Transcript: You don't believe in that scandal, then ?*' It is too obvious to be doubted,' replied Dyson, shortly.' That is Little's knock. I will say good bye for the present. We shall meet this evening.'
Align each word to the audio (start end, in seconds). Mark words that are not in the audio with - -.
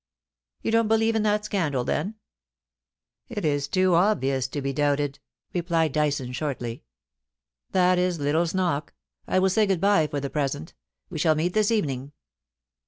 You 0.63 0.71
don't 0.71 0.87
believe 0.87 1.15
in 1.15 1.21
that 1.21 1.45
scandal, 1.45 1.83
then 1.83 2.15
?*' 1.83 2.15
It 3.29 3.45
is 3.45 3.67
too 3.67 3.93
obvious 3.93 4.47
to 4.47 4.59
be 4.59 4.73
doubted,' 4.73 5.19
replied 5.53 5.91
Dyson, 5.91 6.33
shortly.' 6.33 6.81
That 7.71 7.99
is 7.99 8.17
Little's 8.19 8.55
knock. 8.55 8.95
I 9.27 9.37
will 9.37 9.51
say 9.51 9.67
good 9.67 9.79
bye 9.79 10.07
for 10.07 10.19
the 10.19 10.31
present. 10.31 10.73
We 11.11 11.19
shall 11.19 11.35
meet 11.35 11.53
this 11.53 11.69
evening.' 11.69 12.13